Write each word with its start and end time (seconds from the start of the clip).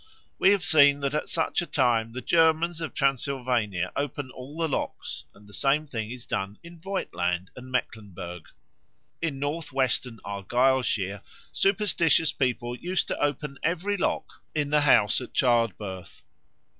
We 0.39 0.49
have 0.49 0.63
seen 0.63 1.01
that 1.01 1.13
at 1.13 1.29
such 1.29 1.61
a 1.61 1.67
time 1.67 2.11
the 2.13 2.23
Germans 2.23 2.81
of 2.81 2.91
Transylvania 2.95 3.91
open 3.95 4.31
all 4.31 4.57
the 4.57 4.67
locks, 4.67 5.25
and 5.35 5.47
the 5.47 5.53
same 5.53 5.85
thing 5.85 6.09
is 6.09 6.25
done 6.25 6.53
also 6.57 6.59
in 6.63 6.79
Voigtland 6.79 7.49
and 7.55 7.69
Mecklenburg. 7.71 8.45
In 9.21 9.37
North 9.37 9.71
western 9.71 10.19
Argyllshire 10.25 11.21
superstitious 11.51 12.31
people 12.31 12.75
used 12.75 13.07
to 13.09 13.21
open 13.23 13.59
every 13.61 13.95
lock 13.95 14.41
in 14.55 14.71
the 14.71 14.81
house 14.81 15.21
at 15.21 15.35
childbirth. 15.35 16.23